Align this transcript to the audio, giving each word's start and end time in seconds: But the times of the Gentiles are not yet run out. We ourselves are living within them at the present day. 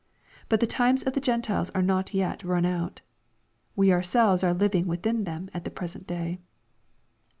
But 0.49 0.61
the 0.61 0.65
times 0.65 1.03
of 1.03 1.13
the 1.13 1.21
Gentiles 1.21 1.69
are 1.75 1.83
not 1.83 2.11
yet 2.11 2.43
run 2.43 2.65
out. 2.65 3.01
We 3.75 3.93
ourselves 3.93 4.43
are 4.43 4.51
living 4.51 4.87
within 4.87 5.25
them 5.25 5.47
at 5.53 5.63
the 5.63 5.69
present 5.69 6.07
day. 6.07 6.39